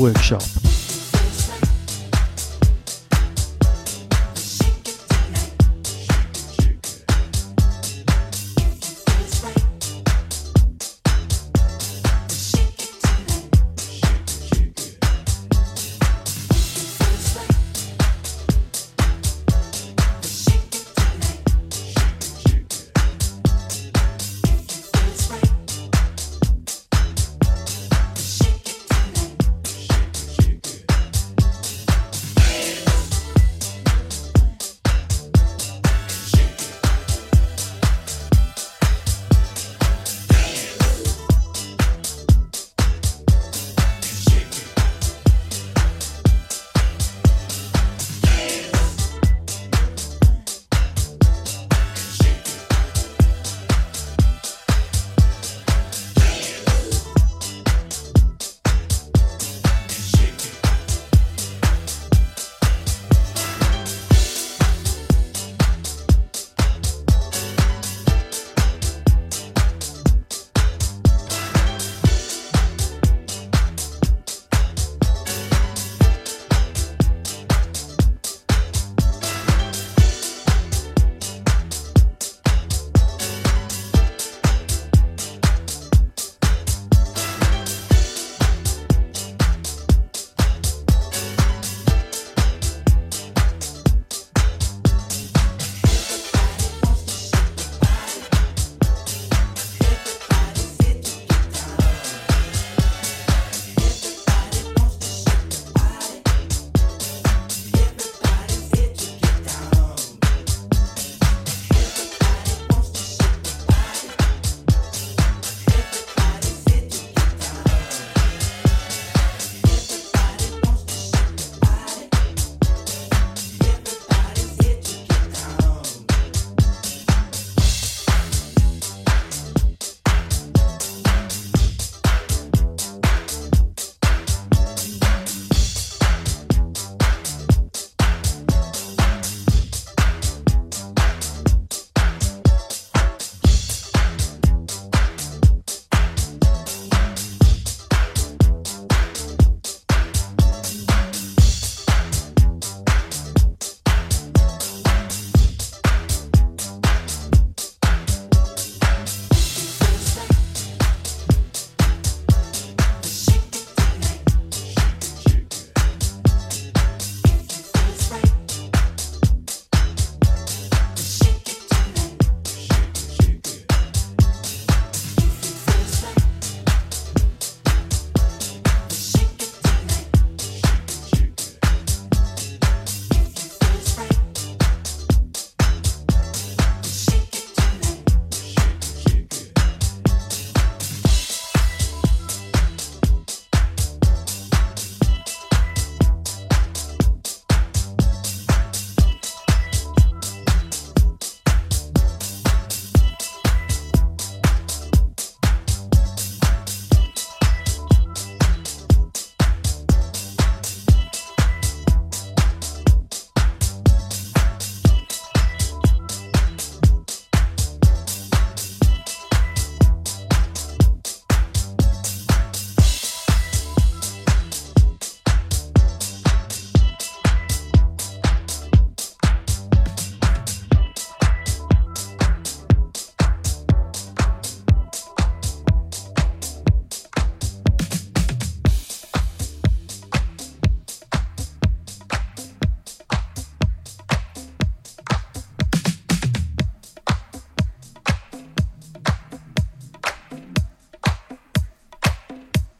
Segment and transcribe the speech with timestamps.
[0.00, 0.49] Workshop.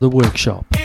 [0.00, 0.79] The Workshop.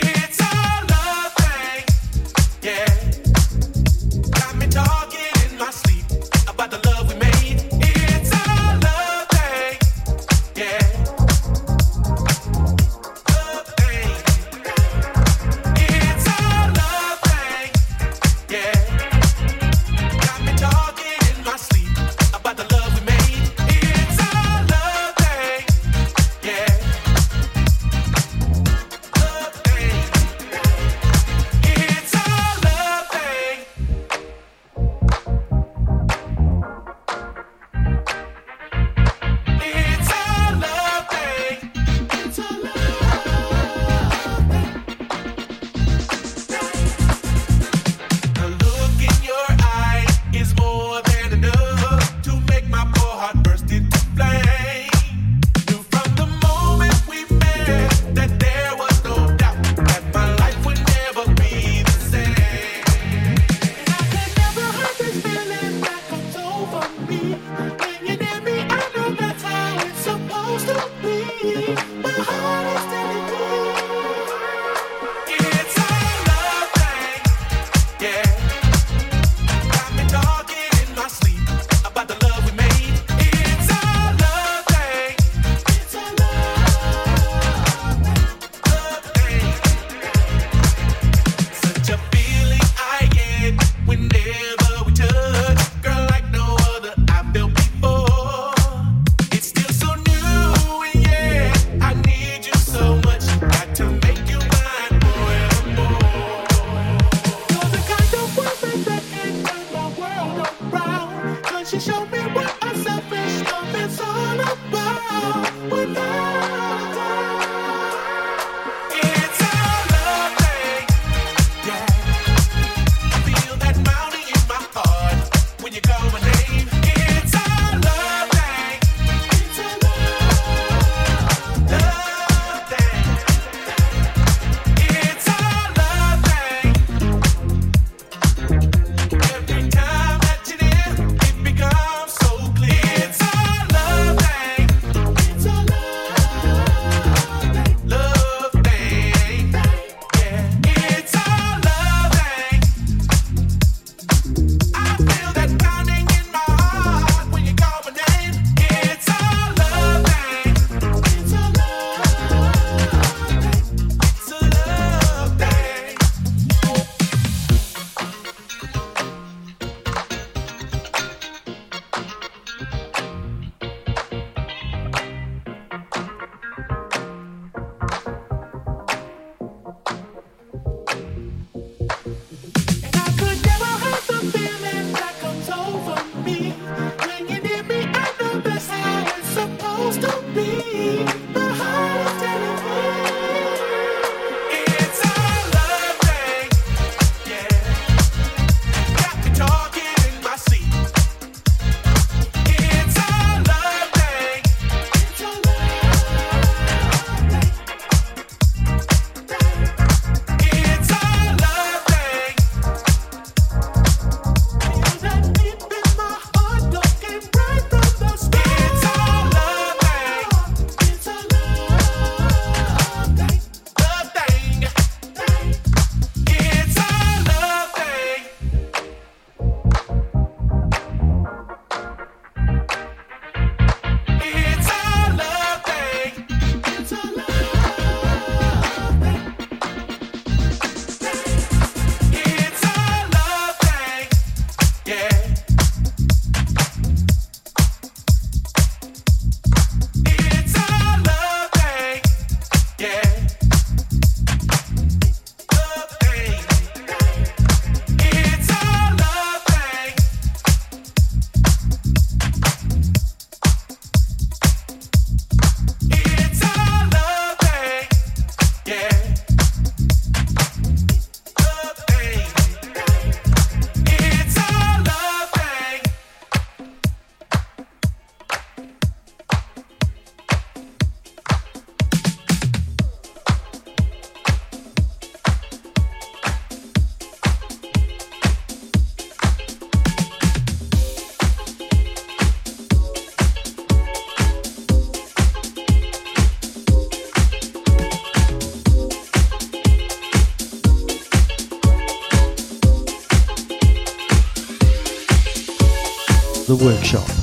[306.62, 307.15] Workshop.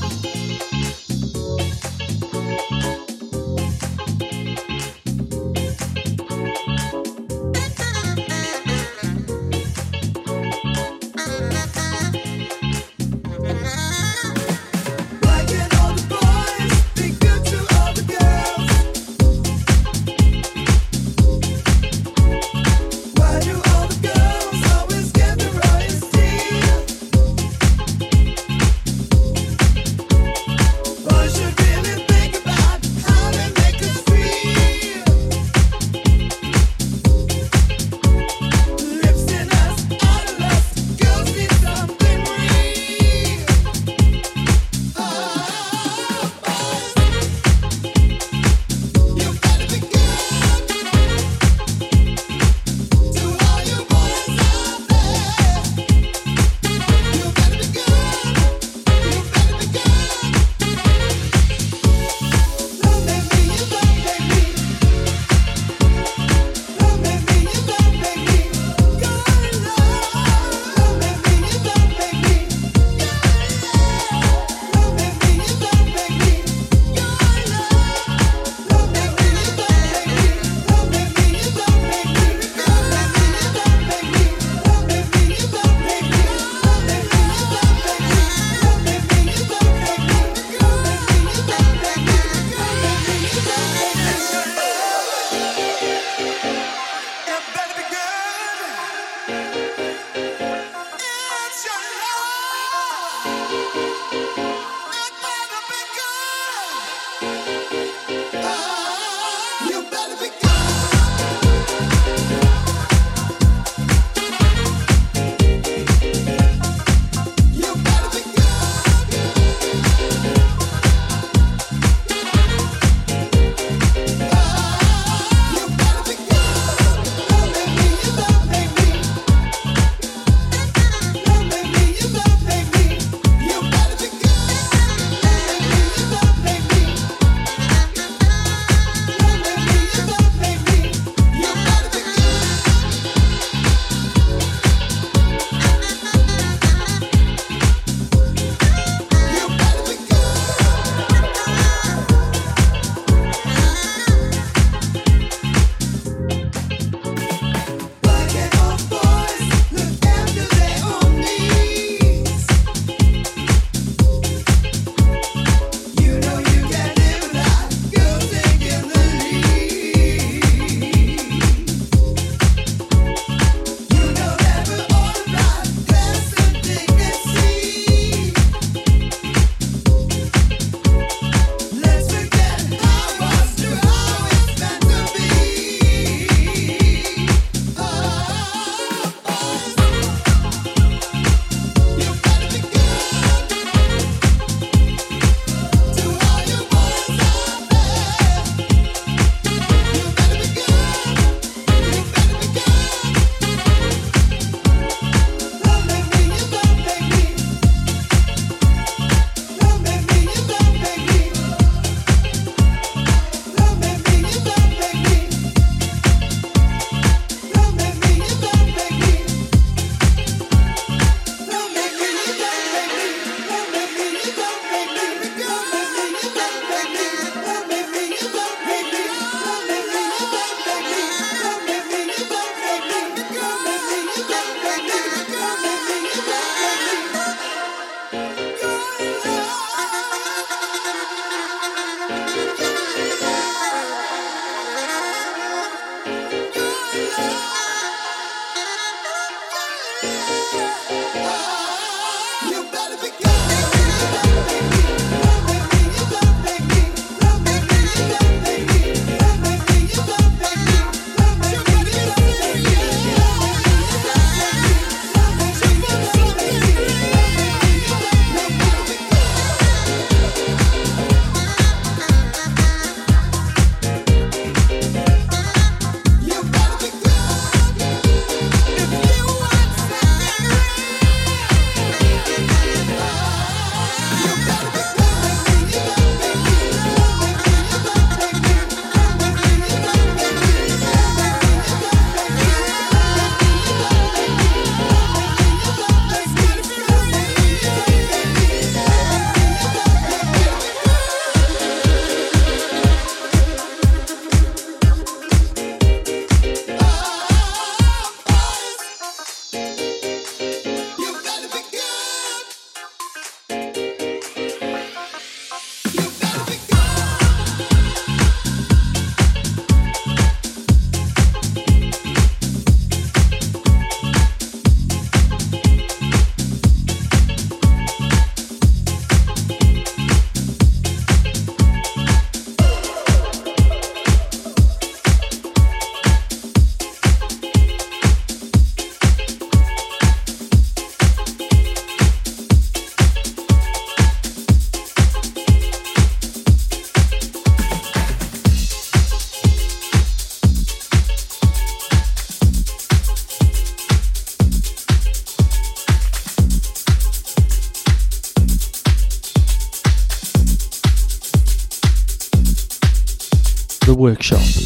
[364.03, 364.62] Workshop.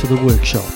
[0.00, 0.75] To the workshop.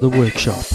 [0.00, 0.69] The Workshop.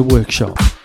[0.00, 0.79] The Workshop.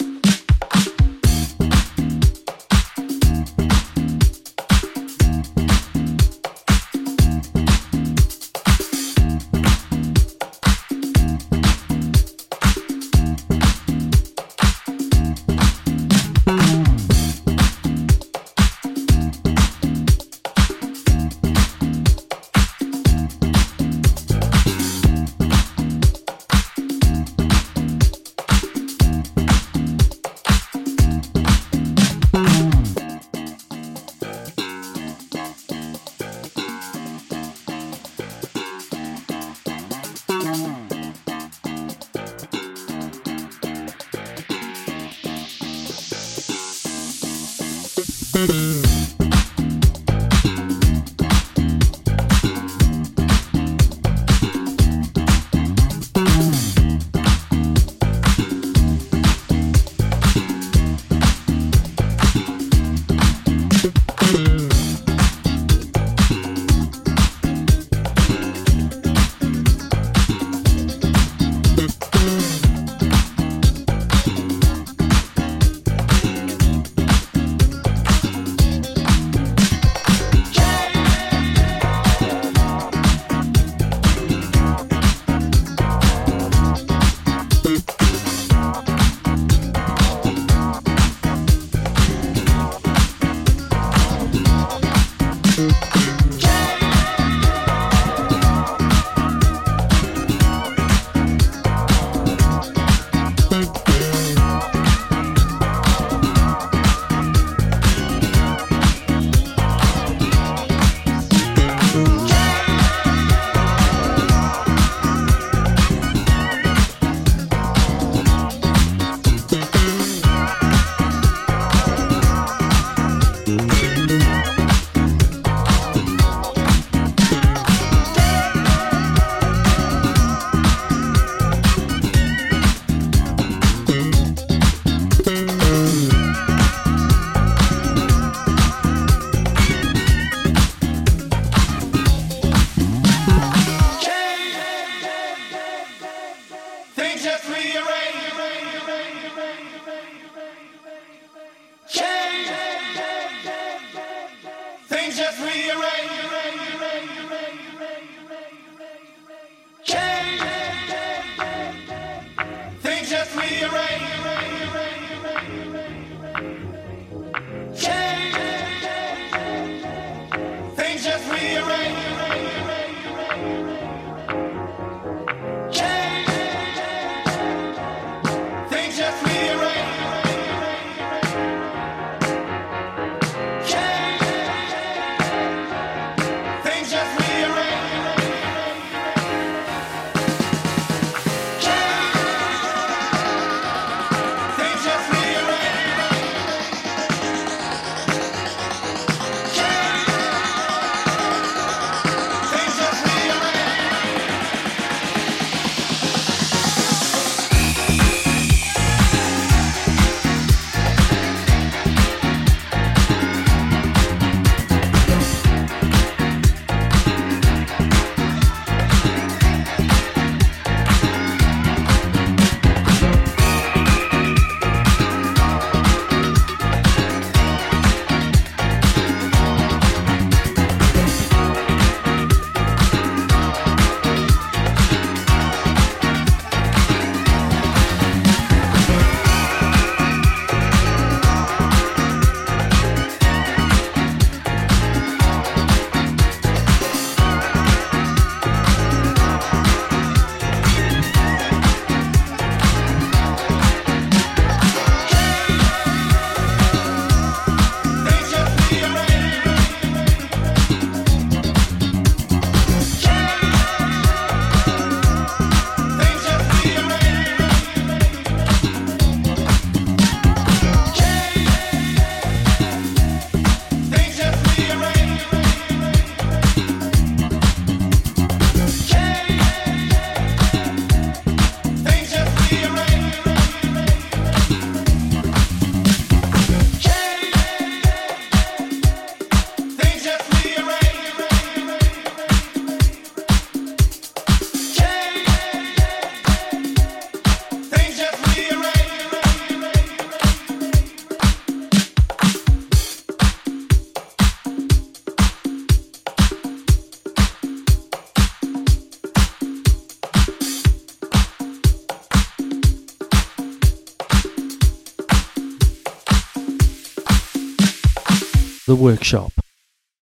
[318.67, 319.34] The Workshop.